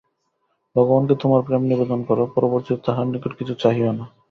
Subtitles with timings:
[0.75, 4.05] ভগবানকে তোমার প্রেম নিবেদন কর, পরিবর্তে তাঁহার নিকট কিছু চাহিও না।